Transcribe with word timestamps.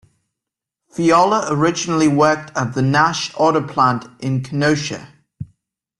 Fiala 0.89 1.45
originally 1.53 2.07
worked 2.07 2.57
at 2.57 2.73
the 2.73 2.81
Nash 2.81 3.31
auto 3.37 3.61
plant 3.67 4.05
in 4.19 4.41
Kenosha. 4.41 5.09